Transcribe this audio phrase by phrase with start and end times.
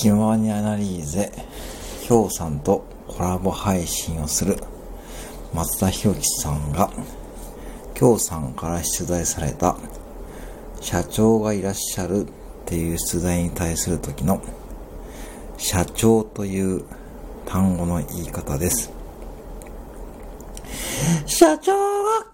[0.00, 1.30] 気まアニアナリーゼ、
[2.00, 4.56] ヒょうさんとコラボ配信をする
[5.52, 6.90] 松田博樹さんが、
[7.92, 9.76] 京さんから出題された、
[10.80, 12.30] 社長がいらっしゃるっ
[12.64, 14.40] ていう出題に対する時の、
[15.58, 16.82] 社長という
[17.44, 18.90] 単語の言い方です。
[21.26, 22.26] 社長は、